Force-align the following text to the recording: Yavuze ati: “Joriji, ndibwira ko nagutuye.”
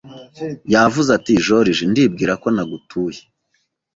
Yavuze 0.73 1.09
ati: 1.17 1.33
“Joriji, 1.45 1.83
ndibwira 1.91 2.33
ko 2.41 2.47
nagutuye.” 2.55 3.19